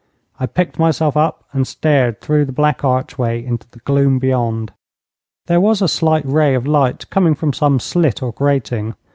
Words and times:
I 0.39 0.47
picked 0.47 0.79
myself 0.79 1.15
up 1.15 1.43
and 1.53 1.67
stared 1.67 2.21
through 2.21 2.45
the 2.45 2.51
black 2.51 2.83
archway 2.83 3.45
into 3.45 3.67
the 3.69 3.77
gloom 3.77 4.17
beyond. 4.17 4.73
There 5.45 5.61
was 5.61 5.79
a 5.79 5.87
slight 5.87 6.25
ray 6.25 6.55
of 6.55 6.65
light 6.65 7.07
coming 7.11 7.35
from 7.35 7.53
some 7.53 7.79
slit 7.79 8.23
or 8.23 8.31
grating. 8.31 8.95